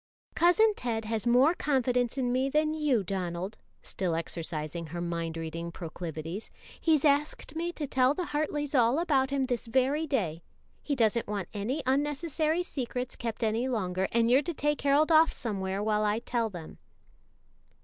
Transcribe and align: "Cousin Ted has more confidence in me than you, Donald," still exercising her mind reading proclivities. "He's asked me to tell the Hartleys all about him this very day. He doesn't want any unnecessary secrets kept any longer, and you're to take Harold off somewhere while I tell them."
"Cousin 0.33 0.73
Ted 0.75 1.05
has 1.05 1.27
more 1.27 1.53
confidence 1.53 2.17
in 2.17 2.31
me 2.31 2.49
than 2.49 2.73
you, 2.73 3.03
Donald," 3.03 3.59
still 3.83 4.15
exercising 4.15 4.87
her 4.87 4.99
mind 4.99 5.37
reading 5.37 5.71
proclivities. 5.71 6.49
"He's 6.79 7.05
asked 7.05 7.55
me 7.55 7.71
to 7.73 7.85
tell 7.85 8.15
the 8.15 8.25
Hartleys 8.25 8.73
all 8.73 8.97
about 8.97 9.29
him 9.29 9.43
this 9.43 9.67
very 9.67 10.07
day. 10.07 10.41
He 10.81 10.95
doesn't 10.95 11.27
want 11.27 11.49
any 11.53 11.83
unnecessary 11.85 12.63
secrets 12.63 13.15
kept 13.15 13.43
any 13.43 13.67
longer, 13.67 14.07
and 14.11 14.31
you're 14.31 14.41
to 14.41 14.55
take 14.55 14.81
Harold 14.81 15.11
off 15.11 15.31
somewhere 15.31 15.83
while 15.83 16.03
I 16.03 16.17
tell 16.17 16.49
them." 16.49 16.79